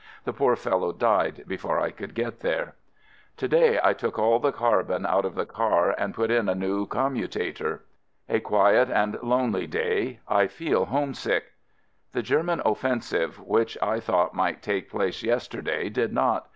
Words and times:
The 0.23 0.33
poor 0.33 0.55
fellow 0.55 0.91
died 0.91 1.43
before 1.45 1.79
I 1.79 1.91
could 1.91 2.15
get 2.15 2.39
there. 2.39 2.69
i 2.69 2.73
To 3.37 3.47
day, 3.47 3.79
I 3.83 3.93
took 3.93 4.17
all 4.17 4.39
the 4.39 4.51
carbon 4.51 5.05
out 5.05 5.25
of 5.25 5.35
the 5.35 5.45
car 5.45 5.93
and 5.95 6.15
put 6.15 6.31
in 6.31 6.49
a 6.49 6.55
new 6.55 6.87
commutator. 6.87 7.85
A 8.27 8.39
quiet 8.39 8.89
and 8.89 9.21
lonely 9.21 9.67
day. 9.67 10.19
I 10.27 10.47
feel 10.47 10.85
homesick. 10.85 11.51
The 12.13 12.23
German 12.23 12.63
offensive 12.65 13.41
which 13.41 13.77
I 13.79 13.99
thought 13.99 14.33
120 14.33 14.33
AMERICAN 14.33 14.37
AMBULANCE 14.37 14.37
might 14.37 14.61
take 14.63 14.89
place 14.89 15.21
yesterday 15.21 15.89
did 15.89 16.11
not. 16.11 16.47